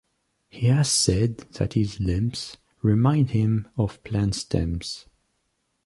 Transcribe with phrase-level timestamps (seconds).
[0.49, 5.05] He has said that his "limbs" reminded him of plant stems.